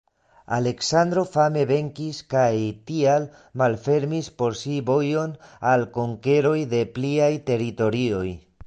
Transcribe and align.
Aleksandro 0.55 1.23
fame 1.33 1.65
venkis 1.71 2.21
kaj 2.35 2.47
tial 2.87 3.27
malfermis 3.63 4.31
por 4.41 4.59
si 4.63 4.81
vojon 4.89 5.37
al 5.75 5.87
konkeroj 6.01 6.59
de 6.75 6.83
pliaj 6.99 7.33
teritorioj. 7.53 8.29